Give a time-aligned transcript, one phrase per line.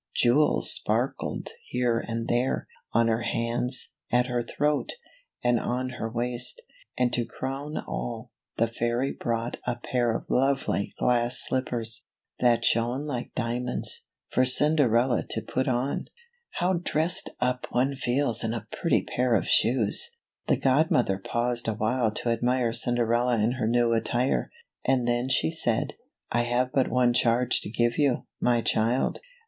[0.15, 4.93] Jewels sparkled here and there— on her hands— at her throat—
[5.43, 6.59] and on her waist;
[6.97, 12.03] and to crown all, the fairy brought a pair of lovely glass slippers—
[12.39, 13.99] that shone like dia monds—
[14.31, 16.07] for Cinderella to put on.
[16.57, 20.09] H ow dressed up one feels in a pretty pair of shoes!
[20.47, 24.49] The godmother paused awhile to admire Cinderella in her new attire,
[24.83, 25.93] and then she said,"
[26.31, 29.19] I have but one charge to give you, my child.